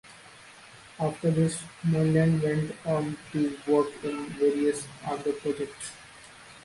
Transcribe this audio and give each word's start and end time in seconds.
After 0.99 1.29
this, 1.29 1.61
Moreland 1.83 2.41
went 2.41 2.75
on 2.87 3.17
to 3.33 3.55
work 3.67 4.03
in 4.03 4.25
various 4.29 4.87
other 5.05 5.31
projects. 5.31 5.91